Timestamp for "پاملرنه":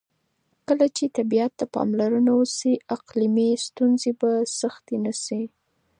1.75-2.31